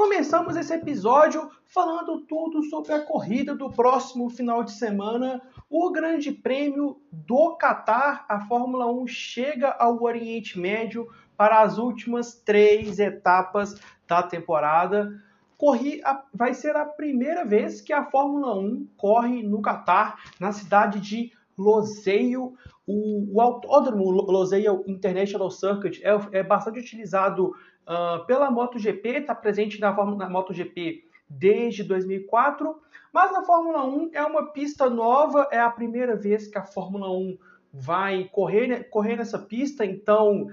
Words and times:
Começamos 0.00 0.56
esse 0.56 0.72
episódio 0.72 1.50
falando 1.66 2.22
tudo 2.22 2.62
sobre 2.62 2.90
a 2.94 3.04
corrida 3.04 3.54
do 3.54 3.68
próximo 3.68 4.30
final 4.30 4.64
de 4.64 4.72
semana, 4.72 5.42
o 5.68 5.92
Grande 5.92 6.32
Prêmio 6.32 6.98
do 7.12 7.54
Catar. 7.56 8.24
A 8.26 8.40
Fórmula 8.40 8.90
1 8.90 9.06
chega 9.06 9.68
ao 9.68 10.02
Oriente 10.02 10.58
Médio 10.58 11.06
para 11.36 11.60
as 11.60 11.76
últimas 11.76 12.32
três 12.32 12.98
etapas 12.98 13.78
da 14.08 14.22
temporada. 14.22 15.22
Corri, 15.58 16.00
vai 16.32 16.54
ser 16.54 16.74
a 16.76 16.86
primeira 16.86 17.44
vez 17.44 17.82
que 17.82 17.92
a 17.92 18.06
Fórmula 18.06 18.58
1 18.58 18.88
corre 18.96 19.42
no 19.42 19.60
Catar, 19.60 20.18
na 20.40 20.50
cidade 20.50 20.98
de 20.98 21.30
Loseio. 21.58 22.54
O, 22.86 23.36
o 23.36 23.40
autódromo 23.42 24.10
Loseio 24.10 24.82
International 24.86 25.50
Circuit 25.50 26.00
é, 26.02 26.38
é 26.38 26.42
bastante 26.42 26.80
utilizado 26.80 27.52
uh, 27.90 28.24
pela 28.24 28.50
MotoGP, 28.50 29.08
está 29.08 29.34
presente 29.34 29.80
na, 29.80 29.92
na 30.14 30.28
MotoGP 30.28 31.04
desde 31.28 31.82
2004, 31.82 32.80
mas 33.12 33.32
na 33.32 33.42
Fórmula 33.42 33.84
1 33.84 34.10
é 34.12 34.22
uma 34.22 34.52
pista 34.52 34.88
nova, 34.88 35.48
é 35.50 35.58
a 35.58 35.70
primeira 35.70 36.14
vez 36.16 36.46
que 36.46 36.56
a 36.56 36.62
Fórmula 36.62 37.10
1 37.10 37.36
vai 37.72 38.28
correr, 38.32 38.88
correr 38.90 39.16
nessa 39.16 39.38
pista, 39.38 39.84
então 39.84 40.48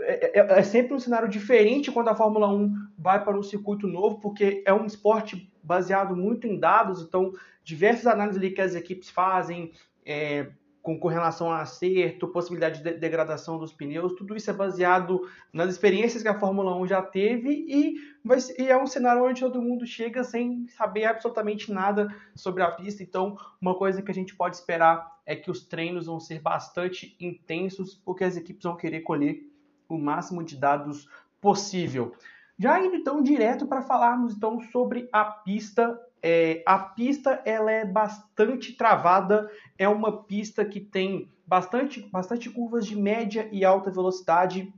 é, 0.00 0.40
é, 0.40 0.58
é, 0.58 0.62
sempre 0.62 0.94
um 0.94 0.98
cenário 0.98 1.28
diferente 1.28 1.90
quando 1.90 2.08
a 2.08 2.14
Fórmula 2.14 2.48
1 2.48 2.74
vai 2.98 3.22
para 3.22 3.38
um 3.38 3.42
circuito 3.42 3.86
novo, 3.86 4.20
porque 4.20 4.62
é 4.66 4.72
um 4.72 4.86
esporte 4.86 5.50
baseado 5.62 6.14
muito 6.14 6.46
em 6.46 6.58
dados, 6.58 7.02
então 7.02 7.32
diversas 7.62 8.06
análises 8.06 8.38
ali 8.38 8.50
que 8.50 8.60
as 8.60 8.74
equipes 8.74 9.08
fazem, 9.08 9.72
é, 10.04 10.50
com, 10.84 10.98
com 10.98 11.08
relação 11.08 11.50
a 11.50 11.62
acerto, 11.62 12.28
possibilidade 12.28 12.82
de 12.82 12.98
degradação 12.98 13.58
dos 13.58 13.72
pneus, 13.72 14.12
tudo 14.12 14.36
isso 14.36 14.50
é 14.50 14.52
baseado 14.52 15.26
nas 15.50 15.70
experiências 15.70 16.22
que 16.22 16.28
a 16.28 16.38
Fórmula 16.38 16.76
1 16.76 16.86
já 16.86 17.00
teve 17.00 17.64
e, 17.66 17.94
vai, 18.22 18.36
e 18.58 18.68
é 18.68 18.76
um 18.76 18.86
cenário 18.86 19.24
onde 19.24 19.40
todo 19.40 19.62
mundo 19.62 19.86
chega 19.86 20.22
sem 20.22 20.68
saber 20.68 21.06
absolutamente 21.06 21.72
nada 21.72 22.14
sobre 22.34 22.62
a 22.62 22.70
pista. 22.70 23.02
Então, 23.02 23.34
uma 23.58 23.74
coisa 23.74 24.02
que 24.02 24.10
a 24.10 24.14
gente 24.14 24.36
pode 24.36 24.56
esperar 24.56 25.10
é 25.24 25.34
que 25.34 25.50
os 25.50 25.64
treinos 25.64 26.04
vão 26.04 26.20
ser 26.20 26.38
bastante 26.38 27.16
intensos, 27.18 27.94
porque 28.04 28.22
as 28.22 28.36
equipes 28.36 28.64
vão 28.64 28.76
querer 28.76 29.00
colher 29.00 29.40
o 29.88 29.96
máximo 29.96 30.44
de 30.44 30.54
dados 30.54 31.08
possível. 31.40 32.12
Já 32.58 32.80
indo 32.80 32.96
então 32.96 33.22
direto 33.22 33.66
para 33.66 33.82
falarmos 33.82 34.34
então 34.34 34.60
sobre 34.70 35.08
a 35.12 35.24
pista 35.24 35.98
é, 36.26 36.62
a 36.64 36.78
pista 36.78 37.42
ela 37.44 37.70
é 37.70 37.84
bastante 37.84 38.72
travada, 38.72 39.46
é 39.76 39.86
uma 39.86 40.22
pista 40.22 40.64
que 40.64 40.80
tem 40.80 41.30
bastante, 41.46 42.00
bastante 42.08 42.48
curvas 42.48 42.86
de 42.86 42.96
média 42.96 43.46
e 43.52 43.62
alta 43.62 43.90
velocidade, 43.90 44.72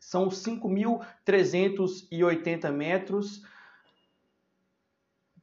são 0.00 0.28
5.380 0.28 2.72
metros 2.72 3.44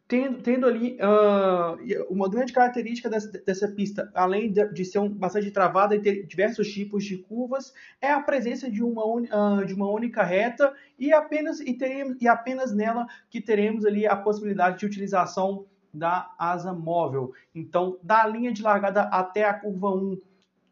tendo, 0.09 0.41
tendo 0.41 0.65
ali 0.65 0.97
uh, 0.97 2.11
uma 2.11 2.27
grande 2.27 2.52
característica 2.52 3.07
dessa, 3.07 3.31
dessa 3.31 3.67
pista, 3.67 4.11
além 4.15 4.52
de, 4.52 4.67
de, 4.73 4.83
ser 4.83 4.97
um, 4.97 5.08
bastante 5.08 5.52
travada 5.52 5.95
e 5.95 6.02
ter 6.02 6.25
diversos 6.25 6.67
tipos 6.67 7.05
de 7.05 7.20
curvas, 7.20 7.71
é 8.02 8.11
a 8.11 8.20
presença 8.20 8.71
de 8.71 8.83
uma, 8.83 9.05
uh, 9.05 9.64
de 9.64 9.73
uma 9.75 9.87
única 9.87 10.23
reta 10.23 10.73
e 10.97 11.14
apenas, 11.14 11.59
e, 11.59 11.75
teremos, 11.75 12.17
e 12.20 12.27
apenas 12.27 12.73
nela 12.73 13.05
que 13.30 13.39
teremos 13.39 13.86
ali 13.86 14.08
a 14.08 14.15
possibilidade 14.15 14.80
de 14.80 14.86
utilização 14.87 15.67
da 15.93 16.33
asa 16.39 16.73
móvel. 16.73 17.31
Então, 17.53 17.99
da 18.02 18.26
linha 18.26 18.52
de 18.52 18.64
largada 18.64 19.03
até 19.03 19.43
a 19.45 19.53
curva 19.53 19.91
1, 19.91 20.20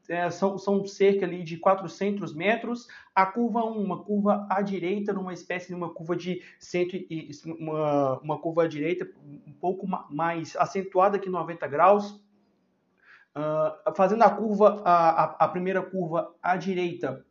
é, 0.08 0.30
são, 0.30 0.58
são 0.58 0.86
cerca 0.86 1.26
ali 1.26 1.44
de 1.44 1.58
400 1.58 2.34
metros. 2.34 2.88
A 3.14 3.26
curva 3.26 3.64
1, 3.66 3.84
uma 3.84 4.04
curva 4.04 4.48
à 4.50 4.62
direita, 4.62 5.12
numa 5.12 5.34
espécie 5.34 5.68
de 5.68 5.76
uma 5.76 5.94
curva 5.94 6.16
de 6.16 6.42
cento 6.60 6.96
e, 6.96 7.30
uma, 7.46 8.20
uma 8.20 8.40
curva 8.40 8.64
à 8.64 8.68
direita 8.68 9.10
um 9.46 9.54
pouco 9.54 9.86
mais 10.10 10.56
acentuada 10.56 11.20
que 11.20 11.30
90 11.30 11.68
graus. 11.68 12.26
Uh, 13.36 13.94
fazendo 13.96 14.24
a 14.24 14.30
curva, 14.32 14.82
a, 14.84 15.10
a, 15.10 15.24
a 15.46 15.48
primeira 15.48 15.82
curva 15.82 16.34
à 16.42 16.58
direita, 16.58 17.24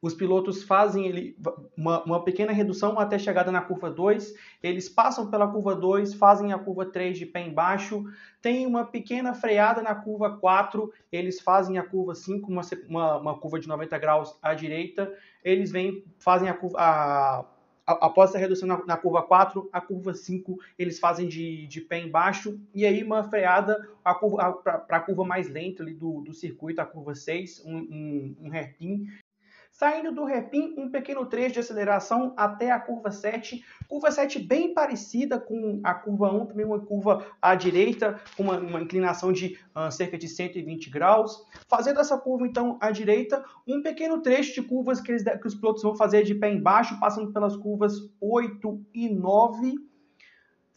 os 0.00 0.14
pilotos 0.14 0.62
fazem 0.62 1.06
ele, 1.06 1.36
uma, 1.76 2.04
uma, 2.04 2.24
pequena 2.24 2.52
redução 2.52 2.98
até 2.98 3.18
chegada 3.18 3.50
na 3.50 3.60
curva 3.60 3.90
2, 3.90 4.32
eles 4.62 4.88
passam 4.88 5.28
pela 5.28 5.48
curva 5.48 5.74
2, 5.74 6.14
fazem 6.14 6.52
a 6.52 6.58
curva 6.58 6.86
3 6.86 7.18
de 7.18 7.26
pé 7.26 7.40
embaixo, 7.46 8.04
tem 8.40 8.64
uma 8.64 8.84
pequena 8.84 9.34
freada 9.34 9.82
na 9.82 9.94
curva 9.94 10.36
4, 10.36 10.92
eles 11.10 11.40
fazem 11.40 11.78
a 11.78 11.82
curva 11.82 12.14
5, 12.14 12.50
uma, 12.50 12.62
uma, 12.88 13.16
uma 13.18 13.38
curva 13.38 13.58
de 13.58 13.66
90 13.66 13.98
graus 13.98 14.38
à 14.40 14.54
direita, 14.54 15.12
eles 15.44 15.72
vêm, 15.72 16.04
fazem 16.18 16.48
a 16.48 16.54
curva. 16.54 16.78
A, 16.78 17.44
após 17.84 18.30
essa 18.30 18.38
redução 18.38 18.68
na, 18.68 18.84
na, 18.84 18.96
curva 18.98 19.22
4, 19.22 19.68
a 19.72 19.80
curva 19.80 20.12
5 20.12 20.58
eles 20.78 20.98
fazem 20.98 21.26
de, 21.26 21.66
de 21.66 21.80
pé 21.80 21.98
embaixo, 21.98 22.60
e 22.74 22.84
aí 22.84 23.02
uma 23.02 23.24
freada 23.24 23.88
para 24.04 24.96
a 24.96 25.00
curva 25.00 25.24
mais 25.24 25.48
lenta 25.48 25.82
ali 25.82 25.94
do, 25.94 26.20
do 26.20 26.34
circuito, 26.34 26.80
a 26.82 26.86
curva 26.86 27.14
6, 27.14 27.64
um, 27.64 27.78
um, 27.78 28.36
um 28.42 28.52
hairpin, 28.52 29.08
Saindo 29.78 30.10
do 30.10 30.24
repim, 30.24 30.74
um 30.76 30.90
pequeno 30.90 31.24
trecho 31.24 31.54
de 31.54 31.60
aceleração 31.60 32.34
até 32.36 32.72
a 32.72 32.80
curva 32.80 33.12
7. 33.12 33.64
Curva 33.86 34.10
7 34.10 34.40
bem 34.40 34.74
parecida 34.74 35.38
com 35.38 35.80
a 35.84 35.94
curva 35.94 36.32
1, 36.32 36.46
também 36.46 36.66
uma 36.66 36.80
curva 36.80 37.24
à 37.40 37.54
direita, 37.54 38.20
com 38.36 38.42
uma, 38.42 38.58
uma 38.58 38.80
inclinação 38.80 39.32
de 39.32 39.56
uh, 39.76 39.88
cerca 39.92 40.18
de 40.18 40.26
120 40.26 40.90
graus. 40.90 41.46
Fazendo 41.68 42.00
essa 42.00 42.18
curva, 42.18 42.44
então, 42.44 42.76
à 42.80 42.90
direita, 42.90 43.44
um 43.68 43.80
pequeno 43.80 44.20
trecho 44.20 44.52
de 44.52 44.66
curvas 44.66 45.00
que, 45.00 45.12
eles, 45.12 45.22
que 45.22 45.46
os 45.46 45.54
pilotos 45.54 45.84
vão 45.84 45.94
fazer 45.94 46.24
de 46.24 46.34
pé 46.34 46.52
embaixo, 46.52 46.98
passando 46.98 47.32
pelas 47.32 47.56
curvas 47.56 47.92
8 48.20 48.84
e 48.92 49.08
9 49.08 49.76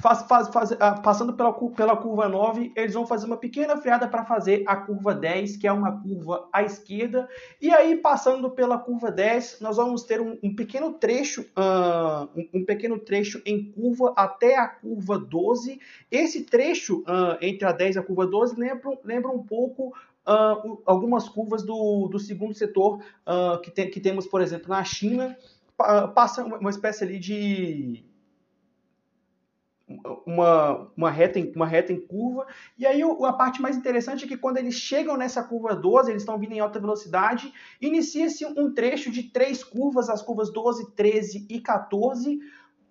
faz, 0.02 0.24
faz, 0.24 0.48
faz, 0.50 0.72
ah, 0.80 1.00
passando 1.00 1.34
pela, 1.34 1.54
pela 1.54 1.96
curva 1.96 2.28
9, 2.28 2.74
eles 2.76 2.94
vão 2.94 3.06
fazer 3.06 3.28
uma 3.28 3.38
pequena 3.38 3.78
freada 3.78 4.08
para 4.08 4.26
fazer 4.26 4.64
a 4.66 4.76
curva 4.76 5.14
10, 5.14 5.58
que 5.58 5.68
é 5.68 5.72
uma 5.72 6.02
curva 6.02 6.50
à 6.52 6.64
esquerda. 6.64 7.30
E 7.62 7.72
aí, 7.72 7.96
passando 7.96 8.50
pela 8.50 8.78
curva 8.78 9.12
10, 9.12 9.60
nós 9.62 9.78
vamos 9.78 10.04
ter 10.04 10.20
um, 10.20 10.38
um 10.44 10.56
pequeno 10.56 10.94
trecho, 10.94 11.42
uh, 11.42 12.28
um, 12.36 12.60
um, 12.60 12.66
pequeno 12.66 12.98
trecho 12.98 13.42
em 13.46 13.72
curva 13.72 14.14
até 14.16 14.58
a 14.58 14.68
curva 14.68 15.20
12. 15.20 15.80
Esse 16.10 16.44
trecho 16.44 17.02
uh, 17.02 17.38
entre 17.40 17.66
a 17.68 17.72
10 17.72 17.96
e 17.96 18.00
a 18.00 18.04
curva 18.04 18.26
12 18.26 18.60
lembra, 18.60 18.98
lembra 19.04 19.32
um 19.32 19.44
pouco 19.44 19.94
Uh, 20.22 20.80
algumas 20.86 21.28
curvas 21.28 21.64
do, 21.64 22.08
do 22.08 22.20
segundo 22.20 22.54
setor 22.54 23.00
uh, 23.26 23.60
que, 23.60 23.72
tem, 23.72 23.90
que 23.90 24.00
temos, 24.00 24.28
por 24.28 24.40
exemplo, 24.40 24.70
na 24.70 24.84
China, 24.84 25.36
passa 26.14 26.44
uma 26.44 26.70
espécie 26.70 27.04
ali 27.04 27.18
de, 27.18 28.04
uma, 30.26 30.88
uma, 30.96 31.12
reta 31.12 31.40
em, 31.40 31.52
uma 31.56 31.66
reta 31.66 31.92
em 31.92 32.00
curva. 32.00 32.48
E 32.78 32.86
aí 32.86 33.02
a 33.02 33.34
parte 33.34 33.62
mais 33.62 33.76
interessante 33.76 34.26
é 34.26 34.28
que 34.28 34.38
quando 34.38 34.58
eles 34.58 34.76
chegam 34.76 35.18
nessa 35.18 35.44
curva 35.44 35.76
12, 35.76 36.12
eles 36.12 36.22
estão 36.22 36.38
vindo 36.38 36.54
em 36.54 36.60
alta 36.60 36.80
velocidade, 36.80 37.54
inicia-se 37.82 38.46
um 38.46 38.74
trecho 38.74 39.12
de 39.12 39.24
três 39.24 39.64
curvas, 39.64 40.10
as 40.10 40.22
curvas 40.22 40.52
12, 40.52 40.92
13 40.92 41.48
e 41.50 41.60
14, 41.60 42.40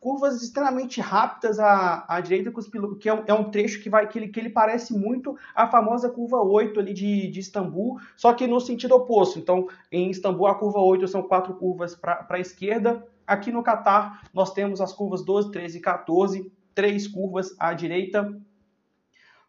curvas 0.00 0.42
extremamente 0.42 1.00
rápidas 1.00 1.60
à, 1.60 2.04
à 2.08 2.20
direita, 2.20 2.50
que 2.98 3.08
é 3.08 3.14
um, 3.14 3.22
é 3.26 3.34
um 3.34 3.50
trecho 3.50 3.82
que, 3.82 3.90
vai, 3.90 4.08
que, 4.08 4.18
ele, 4.18 4.28
que 4.28 4.40
ele 4.40 4.48
parece 4.48 4.96
muito 4.96 5.36
a 5.54 5.66
famosa 5.66 6.08
curva 6.08 6.38
8 6.38 6.80
ali 6.80 6.94
de, 6.94 7.28
de 7.28 7.38
Istambul, 7.38 8.00
só 8.16 8.32
que 8.32 8.46
no 8.46 8.58
sentido 8.60 8.94
oposto. 8.94 9.38
Então, 9.38 9.68
em 9.92 10.10
Istambul, 10.10 10.46
a 10.46 10.54
curva 10.54 10.80
8 10.80 11.06
são 11.06 11.22
quatro 11.22 11.54
curvas 11.54 11.94
para 11.94 12.26
a 12.30 12.40
esquerda. 12.40 13.06
Aqui 13.26 13.52
no 13.52 13.62
Catar, 13.62 14.22
nós 14.32 14.52
temos 14.52 14.80
as 14.80 14.92
curvas 14.92 15.22
12, 15.22 15.52
13 15.52 15.78
e 15.78 15.80
14, 15.80 16.52
três 16.75 17.06
curvas 17.06 17.55
à 17.58 17.72
direita, 17.72 18.32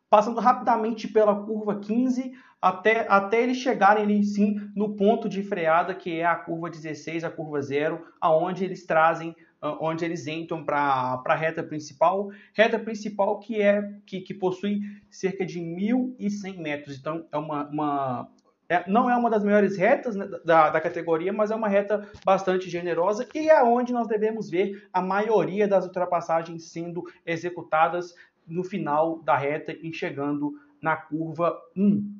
passando 0.09 0.39
rapidamente 0.39 1.07
pela 1.07 1.35
curva 1.43 1.79
15 1.79 2.31
até, 2.61 3.07
até 3.09 3.41
eles 3.41 3.57
chegarem 3.57 4.03
ali 4.03 4.23
sim 4.23 4.59
no 4.75 4.95
ponto 4.95 5.27
de 5.27 5.41
freada, 5.41 5.95
que 5.95 6.19
é 6.19 6.25
a 6.25 6.35
curva 6.35 6.69
16, 6.69 7.23
a 7.23 7.31
curva 7.31 7.61
0, 7.61 8.05
aonde 8.19 8.63
eles 8.63 8.85
trazem 8.85 9.35
onde 9.79 10.03
eles 10.03 10.25
entram 10.25 10.63
para 10.63 11.21
a 11.23 11.35
reta 11.35 11.61
principal, 11.61 12.29
reta 12.53 12.79
principal 12.79 13.39
que 13.39 13.61
é 13.61 13.93
que, 14.05 14.21
que 14.21 14.33
possui 14.33 14.79
cerca 15.09 15.45
de 15.45 15.59
1.100 15.59 16.57
metros, 16.57 16.97
então 16.97 17.27
é 17.31 17.37
uma, 17.37 17.67
uma 17.69 18.31
É, 18.71 18.89
não 18.89 19.09
é 19.09 19.17
uma 19.17 19.29
das 19.29 19.43
melhores 19.43 19.75
retas 19.75 20.15
né, 20.15 20.25
da, 20.45 20.69
da 20.69 20.79
categoria, 20.79 21.33
mas 21.33 21.51
é 21.51 21.55
uma 21.55 21.67
reta 21.67 22.09
bastante 22.23 22.69
generosa 22.69 23.27
e 23.35 23.49
é 23.49 23.61
onde 23.61 23.91
nós 23.91 24.07
devemos 24.07 24.49
ver 24.49 24.87
a 24.93 25.01
maioria 25.01 25.67
das 25.67 25.83
ultrapassagens 25.83 26.71
sendo 26.71 27.03
executadas 27.25 28.15
no 28.47 28.63
final 28.63 29.21
da 29.23 29.35
reta 29.35 29.73
e 29.73 29.93
chegando 29.93 30.53
na 30.81 30.95
curva 30.95 31.53
1. 31.75 32.15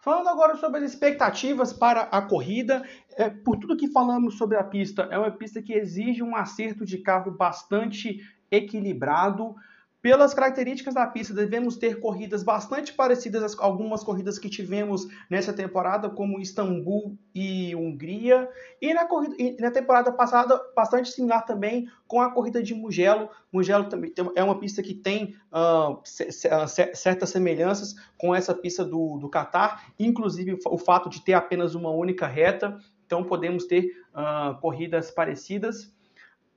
Falando 0.00 0.28
agora 0.30 0.56
sobre 0.56 0.80
as 0.80 0.92
expectativas 0.92 1.72
para 1.72 2.00
a 2.00 2.20
corrida, 2.22 2.82
é, 3.16 3.30
por 3.30 3.56
tudo 3.56 3.76
que 3.76 3.86
falamos 3.86 4.36
sobre 4.36 4.56
a 4.56 4.64
pista, 4.64 5.06
é 5.12 5.16
uma 5.16 5.30
pista 5.30 5.62
que 5.62 5.72
exige 5.72 6.24
um 6.24 6.34
acerto 6.34 6.84
de 6.84 6.98
carro 6.98 7.30
bastante 7.30 8.18
equilibrado. 8.50 9.54
Pelas 10.04 10.34
características 10.34 10.92
da 10.92 11.06
pista, 11.06 11.32
devemos 11.32 11.78
ter 11.78 11.98
corridas 11.98 12.42
bastante 12.42 12.92
parecidas 12.92 13.58
a 13.58 13.64
algumas 13.64 14.04
corridas 14.04 14.38
que 14.38 14.50
tivemos 14.50 15.08
nessa 15.30 15.50
temporada, 15.50 16.10
como 16.10 16.38
Istambul 16.38 17.16
e 17.34 17.74
Hungria. 17.74 18.46
E 18.82 18.92
na, 18.92 19.06
corrida, 19.06 19.34
e 19.38 19.56
na 19.58 19.70
temporada 19.70 20.12
passada, 20.12 20.60
bastante 20.76 21.10
similar 21.10 21.46
também 21.46 21.88
com 22.06 22.20
a 22.20 22.30
corrida 22.30 22.62
de 22.62 22.74
Mugello. 22.74 23.30
Mugello 23.50 23.88
também 23.88 24.12
é 24.36 24.44
uma 24.44 24.58
pista 24.58 24.82
que 24.82 24.92
tem 24.92 25.36
uh, 25.50 25.98
certas 26.04 27.30
semelhanças 27.30 27.94
com 28.18 28.34
essa 28.34 28.54
pista 28.54 28.84
do, 28.84 29.16
do 29.16 29.30
Qatar, 29.30 29.86
inclusive 29.98 30.58
o 30.66 30.76
fato 30.76 31.08
de 31.08 31.24
ter 31.24 31.32
apenas 31.32 31.74
uma 31.74 31.88
única 31.88 32.26
reta. 32.26 32.76
Então 33.06 33.24
podemos 33.24 33.64
ter 33.64 33.86
uh, 34.12 34.60
corridas 34.60 35.10
parecidas. 35.10 35.90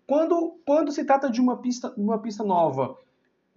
Quando, 0.06 0.60
quando 0.66 0.92
se 0.92 1.06
trata 1.06 1.30
de 1.30 1.40
uma 1.40 1.62
pista, 1.62 1.94
uma 1.96 2.20
pista 2.20 2.44
nova, 2.44 2.98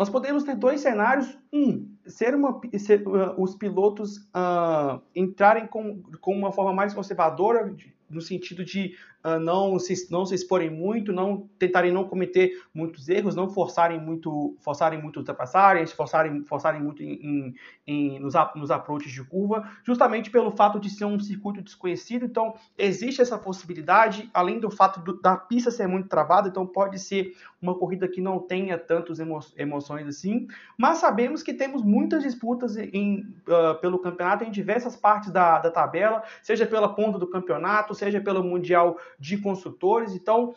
nós 0.00 0.08
podemos 0.08 0.44
ter 0.44 0.56
dois 0.56 0.80
cenários. 0.80 1.38
Um, 1.52 1.86
ser, 2.06 2.34
uma, 2.34 2.58
ser 2.78 3.06
uh, 3.06 3.34
os 3.36 3.54
pilotos 3.54 4.16
uh, 4.34 4.98
entrarem 5.14 5.66
com, 5.66 6.02
com 6.22 6.34
uma 6.34 6.50
forma 6.50 6.72
mais 6.72 6.94
conservadora, 6.94 7.70
no 8.08 8.22
sentido 8.22 8.64
de 8.64 8.96
não, 9.40 9.78
se, 9.78 10.10
não 10.10 10.24
se 10.24 10.34
exporem 10.34 10.70
muito, 10.70 11.12
não 11.12 11.48
tentarem 11.58 11.92
não 11.92 12.04
cometer 12.04 12.52
muitos 12.74 13.08
erros, 13.08 13.36
não 13.36 13.50
forçarem 13.50 14.00
muito, 14.00 14.56
forçarem 14.60 15.00
muito 15.00 15.18
ultrapassagens, 15.18 15.92
forçarem, 15.92 16.42
forçarem 16.44 16.82
muito 16.82 17.02
em, 17.02 17.54
em, 17.86 18.18
nos, 18.18 18.34
nos 18.56 18.70
approaches 18.70 19.12
de 19.12 19.22
curva, 19.22 19.68
justamente 19.84 20.30
pelo 20.30 20.50
fato 20.50 20.80
de 20.80 20.88
ser 20.88 21.04
um 21.04 21.20
circuito 21.20 21.62
desconhecido. 21.62 22.24
Então, 22.24 22.54
existe 22.78 23.20
essa 23.20 23.36
possibilidade, 23.38 24.30
além 24.32 24.58
do 24.58 24.70
fato 24.70 25.00
do, 25.00 25.20
da 25.20 25.36
pista 25.36 25.70
ser 25.70 25.86
muito 25.86 26.08
travada, 26.08 26.48
então 26.48 26.66
pode 26.66 26.98
ser 26.98 27.34
uma 27.60 27.74
corrida 27.74 28.08
que 28.08 28.20
não 28.20 28.38
tenha 28.38 28.78
tantas 28.78 29.20
emo, 29.20 29.38
emoções 29.56 30.06
assim, 30.06 30.46
mas 30.78 30.98
sabemos 30.98 31.42
que 31.42 31.52
temos 31.52 31.82
muitas 31.82 32.22
disputas 32.22 32.76
em, 32.76 33.20
uh, 33.46 33.78
pelo 33.80 33.98
campeonato 33.98 34.44
em 34.44 34.50
diversas 34.50 34.96
partes 34.96 35.30
da, 35.30 35.58
da 35.58 35.70
tabela, 35.70 36.22
seja 36.42 36.66
pela 36.66 36.94
ponta 36.94 37.18
do 37.18 37.26
campeonato, 37.26 37.94
seja 37.94 38.20
pelo 38.20 38.42
Mundial 38.42 38.96
de 39.20 39.36
Construtores. 39.36 40.14
Então, 40.14 40.54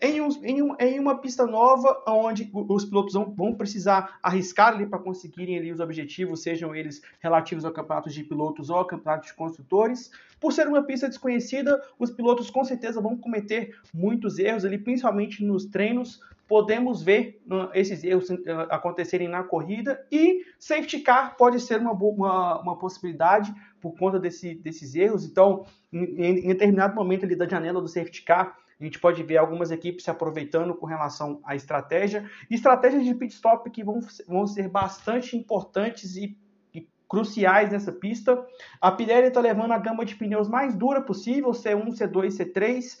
em, 0.00 0.20
um, 0.20 0.28
em, 0.42 0.62
um, 0.62 0.76
em, 0.78 0.98
uma 0.98 1.18
pista 1.18 1.46
nova, 1.46 2.02
onde 2.06 2.50
os 2.52 2.84
pilotos 2.84 3.14
vão, 3.14 3.32
vão 3.34 3.54
precisar 3.54 4.18
arriscar 4.22 4.74
ali 4.74 4.86
para 4.86 4.98
conseguirem 4.98 5.56
ali 5.56 5.72
os 5.72 5.80
objetivos, 5.80 6.42
sejam 6.42 6.74
eles 6.74 7.00
relativos 7.20 7.64
ao 7.64 7.72
campeonato 7.72 8.10
de 8.10 8.24
pilotos 8.24 8.70
ou 8.70 8.76
ao 8.76 8.86
campeonato 8.86 9.26
de 9.26 9.34
construtores. 9.34 10.10
Por 10.40 10.52
ser 10.52 10.66
uma 10.66 10.82
pista 10.82 11.08
desconhecida, 11.08 11.82
os 11.98 12.10
pilotos 12.10 12.50
com 12.50 12.64
certeza 12.64 13.00
vão 13.00 13.16
cometer 13.16 13.78
muitos 13.94 14.38
erros 14.38 14.64
ali, 14.64 14.78
principalmente 14.78 15.44
nos 15.44 15.64
treinos. 15.64 16.20
Podemos 16.46 17.02
ver 17.02 17.42
esses 17.72 18.04
erros 18.04 18.28
uh, 18.28 18.36
acontecerem 18.70 19.28
na 19.28 19.42
corrida 19.42 20.04
e 20.12 20.44
safety 20.58 21.00
car 21.00 21.36
pode 21.36 21.58
ser 21.60 21.80
uma, 21.80 21.92
uma, 21.92 22.60
uma 22.60 22.78
possibilidade 22.78 23.54
por 23.80 23.96
conta 23.96 24.18
desse, 24.18 24.54
desses 24.54 24.94
erros. 24.94 25.24
Então, 25.24 25.64
em, 25.92 26.44
em 26.44 26.48
determinado 26.48 26.94
momento 26.94 27.24
ali 27.24 27.34
da 27.34 27.48
janela 27.48 27.80
do 27.80 27.88
safety 27.88 28.22
car, 28.22 28.56
a 28.80 28.84
gente 28.84 28.98
pode 28.98 29.22
ver 29.22 29.36
algumas 29.36 29.70
equipes 29.70 30.04
se 30.04 30.10
aproveitando 30.10 30.74
com 30.74 30.86
relação 30.86 31.40
à 31.44 31.54
estratégia. 31.54 32.28
Estratégias 32.50 33.04
de 33.04 33.14
pit 33.14 33.32
stop 33.32 33.70
que 33.70 33.84
vão, 33.84 34.00
vão 34.26 34.46
ser 34.46 34.68
bastante 34.68 35.36
importantes 35.36 36.16
e, 36.16 36.36
e 36.74 36.86
cruciais 37.08 37.70
nessa 37.70 37.92
pista. 37.92 38.44
A 38.80 38.90
Pirelli 38.90 39.28
está 39.28 39.40
levando 39.40 39.72
a 39.72 39.78
gama 39.78 40.04
de 40.04 40.16
pneus 40.16 40.48
mais 40.48 40.74
dura 40.74 41.00
possível, 41.00 41.50
C1, 41.52 41.86
C2, 41.90 42.28
C3, 42.28 42.98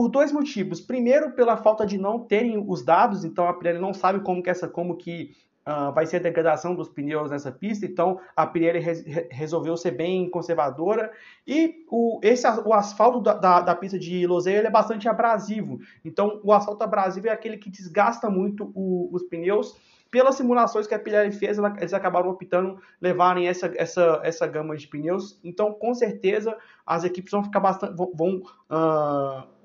por 0.00 0.08
dois 0.08 0.32
motivos. 0.32 0.80
Primeiro, 0.80 1.32
pela 1.32 1.58
falta 1.58 1.84
de 1.84 1.98
não 1.98 2.20
terem 2.20 2.56
os 2.66 2.82
dados, 2.82 3.22
então 3.22 3.46
a 3.46 3.52
Pirelli 3.52 3.78
não 3.78 3.92
sabe 3.92 4.20
como 4.20 4.42
que 4.42 4.48
essa, 4.48 4.66
como 4.66 4.96
que 4.96 5.32
uh, 5.68 5.92
vai 5.92 6.06
ser 6.06 6.16
a 6.16 6.20
degradação 6.20 6.74
dos 6.74 6.88
pneus 6.88 7.30
nessa 7.30 7.52
pista, 7.52 7.84
então 7.84 8.18
a 8.34 8.46
Pirelli 8.46 8.78
re 8.78 9.28
resolveu 9.30 9.76
ser 9.76 9.90
bem 9.90 10.30
conservadora. 10.30 11.12
E 11.46 11.84
o, 11.90 12.18
esse, 12.22 12.48
o 12.64 12.72
asfalto 12.72 13.20
da, 13.20 13.34
da, 13.34 13.60
da 13.60 13.74
pista 13.74 13.98
de 13.98 14.26
Loseia 14.26 14.66
é 14.66 14.70
bastante 14.70 15.06
abrasivo, 15.06 15.78
então 16.02 16.40
o 16.42 16.50
asfalto 16.50 16.82
abrasivo 16.82 17.28
é 17.28 17.30
aquele 17.30 17.58
que 17.58 17.68
desgasta 17.68 18.30
muito 18.30 18.72
o, 18.74 19.10
os 19.12 19.22
pneus. 19.24 19.76
Pelas 20.10 20.36
simulações 20.36 20.86
que 20.86 20.94
a 20.94 20.98
Pirelli 20.98 21.30
fez, 21.30 21.58
eles 21.58 21.92
acabaram 21.92 22.30
optando 22.30 22.80
levarem 23.02 23.46
essa, 23.46 23.70
essa, 23.76 24.18
essa 24.24 24.46
gama 24.46 24.74
de 24.78 24.88
pneus. 24.88 25.38
Então, 25.44 25.74
com 25.74 25.92
certeza, 25.92 26.56
as 26.86 27.04
equipes 27.04 27.30
vão 27.30 27.44
ficar 27.44 27.60
bastante. 27.60 27.94
vão, 27.94 28.10
vão 28.16 28.42
uh, 28.70 29.59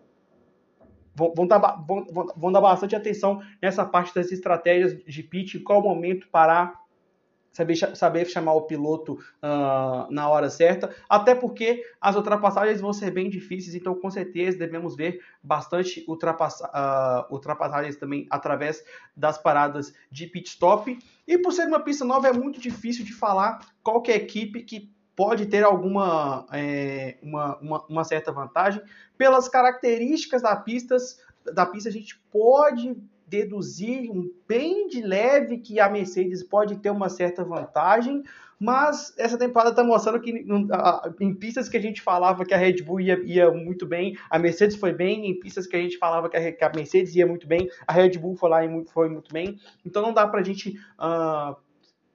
vão, 1.15 1.33
vão, 1.33 1.47
dar, 1.47 1.59
vão, 1.87 2.05
vão 2.35 2.51
dar 2.51 2.61
bastante 2.61 2.95
atenção 2.95 3.41
nessa 3.61 3.85
parte 3.85 4.13
das 4.13 4.31
estratégias 4.31 5.01
de 5.03 5.23
pitch, 5.23 5.63
qual 5.63 5.81
momento 5.81 6.27
parar, 6.27 6.85
saber, 7.51 7.75
saber 7.95 8.25
chamar 8.25 8.53
o 8.53 8.63
piloto 8.63 9.13
uh, 9.13 10.11
na 10.11 10.27
hora 10.27 10.49
certa, 10.49 10.93
até 11.09 11.33
porque 11.33 11.83
as 12.01 12.15
ultrapassagens 12.17 12.81
vão 12.81 12.91
ser 12.91 13.11
bem 13.11 13.29
difíceis, 13.29 13.73
então 13.73 13.95
com 13.95 14.11
certeza 14.11 14.57
devemos 14.57 14.95
ver 14.95 15.21
bastante 15.41 16.03
ultrapass 16.07 16.59
uh, 16.59 17.33
ultrapassagens 17.33 17.95
também 17.95 18.27
através 18.29 18.83
das 19.15 19.37
paradas 19.37 19.93
de 20.11 20.27
pit 20.27 20.49
stop. 20.49 20.99
E 21.25 21.37
por 21.37 21.53
ser 21.53 21.67
uma 21.67 21.79
pista 21.79 22.03
nova, 22.03 22.27
é 22.27 22.33
muito 22.33 22.59
difícil 22.59 23.05
de 23.05 23.13
falar 23.13 23.59
qual 23.81 24.03
é 24.07 24.11
a 24.11 24.17
equipe 24.17 24.61
que 24.63 24.93
pode 25.15 25.45
ter 25.45 25.63
alguma 25.63 26.45
é, 26.51 27.17
uma, 27.21 27.57
uma, 27.59 27.85
uma, 27.87 28.03
certa 28.03 28.31
vantagem. 28.31 28.81
Pelas 29.17 29.47
características 29.47 30.41
da 30.41 30.55
pista, 30.55 30.97
da 31.53 31.65
pista, 31.65 31.89
a 31.89 31.91
gente 31.91 32.19
pode 32.31 32.95
deduzir 33.27 34.09
bem 34.47 34.87
de 34.87 35.01
leve 35.01 35.57
que 35.57 35.79
a 35.79 35.89
Mercedes 35.89 36.43
pode 36.43 36.77
ter 36.77 36.91
uma 36.91 37.09
certa 37.09 37.43
vantagem, 37.43 38.23
mas 38.59 39.13
essa 39.17 39.37
temporada 39.37 39.71
está 39.71 39.83
mostrando 39.83 40.21
que 40.21 40.45
em 41.19 41.33
pistas 41.33 41.67
que 41.67 41.75
a 41.75 41.81
gente 41.81 42.01
falava 42.01 42.45
que 42.45 42.53
a 42.53 42.57
Red 42.57 42.83
Bull 42.83 43.01
ia, 43.01 43.19
ia, 43.25 43.51
muito 43.51 43.85
bem, 43.85 44.15
a 44.29 44.37
Mercedes 44.37 44.77
foi 44.77 44.93
bem, 44.93 45.27
em 45.27 45.39
pistas 45.39 45.65
que 45.65 45.75
a 45.75 45.81
gente 45.81 45.97
falava 45.97 46.29
que 46.29 46.37
a, 46.37 46.51
que 46.51 46.63
a 46.63 46.71
Mercedes 46.73 47.15
ia 47.15 47.25
muito 47.25 47.47
bem, 47.47 47.67
a 47.87 47.93
Red 47.93 48.17
Bull 48.17 48.35
foi 48.35 48.49
lá 48.49 48.63
e 48.63 48.85
foi 48.85 49.09
muito 49.09 49.33
bem, 49.33 49.57
então 49.83 50.01
não 50.01 50.13
dá 50.13 50.27
para 50.27 50.39
a 50.39 50.43
gente 50.43 50.77
uh, 50.99 51.55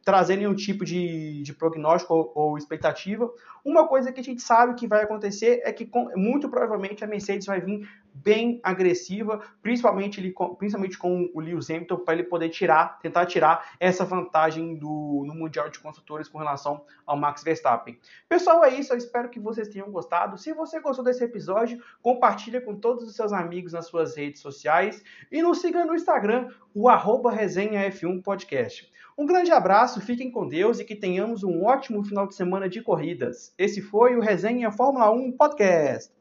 trazer 0.04 0.37
nenhum 0.37 0.54
tipo 0.54 0.85
de, 0.85 1.42
de 1.42 1.52
prognóstico 1.52 2.14
ou, 2.14 2.33
ou, 2.35 2.59
expectativa. 2.59 3.30
Uma 3.64 3.87
coisa 3.87 4.12
que 4.12 4.21
a 4.21 4.25
gente 4.25 4.42
sabe 4.42 4.75
que 4.75 4.87
vai 4.87 5.02
acontecer 5.02 5.61
é 5.64 5.73
que 5.73 5.85
com, 5.85 6.11
muito 6.16 6.49
provavelmente 6.49 7.04
a 7.04 7.07
Mercedes 7.07 7.47
vai 7.47 7.61
vir 7.61 7.88
bem 8.12 8.60
agressiva, 8.62 9.40
principalmente, 9.62 10.20
ele, 10.20 10.34
principalmente 10.58 10.98
com 10.98 11.30
o 11.34 11.40
Lewis 11.40 11.70
Hamilton, 11.70 11.96
para 11.98 12.14
ele 12.14 12.24
poder 12.24 12.48
tirar, 12.48 12.98
tentar 13.00 13.26
tirar 13.26 13.74
essa 13.78 14.04
vantagem 14.04 14.76
do, 14.76 15.24
no 15.26 15.34
Mundial 15.34 15.68
de 15.68 15.78
Construtores 15.78 16.28
com 16.28 16.38
relação 16.38 16.84
ao 17.06 17.16
Max 17.16 17.42
Verstappen. 17.42 17.98
Pessoal, 18.28 18.64
é 18.64 18.70
isso. 18.70 18.92
Eu 18.92 18.98
espero 18.98 19.28
que 19.28 19.40
vocês 19.40 19.68
tenham 19.68 19.90
gostado. 19.90 20.38
Se 20.38 20.52
você 20.52 20.80
gostou 20.80 21.04
desse 21.04 21.24
episódio, 21.24 21.82
compartilha 22.02 22.60
com 22.60 22.74
todos 22.76 23.04
os 23.04 23.14
seus 23.14 23.32
amigos 23.32 23.72
nas 23.72 23.86
suas 23.86 24.16
redes 24.16 24.40
sociais 24.40 25.02
e 25.30 25.42
nos 25.42 25.60
siga 25.60 25.84
no 25.84 25.94
Instagram, 25.94 26.48
o 26.74 26.88
arroba 26.88 27.30
resenha 27.30 27.90
F1 27.90 28.22
Podcast. 28.22 28.90
Um 29.18 29.26
grande 29.26 29.52
abraço, 29.52 30.00
fiquem 30.00 30.30
com 30.30 30.48
Deus 30.48 30.80
e 30.80 30.84
que 30.84 30.96
tenhamos 30.96 31.44
um 31.44 31.64
ótimo 31.64 32.02
final 32.02 32.26
de 32.26 32.34
semana 32.34 32.68
de 32.68 32.80
corridas. 32.80 33.52
Esse 33.58 33.82
foi 33.82 34.16
o 34.16 34.20
Resenha 34.20 34.70
Fórmula 34.70 35.10
1 35.10 35.32
Podcast. 35.32 36.19